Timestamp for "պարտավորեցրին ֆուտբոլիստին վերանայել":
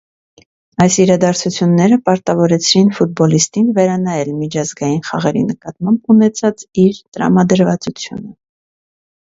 2.09-4.33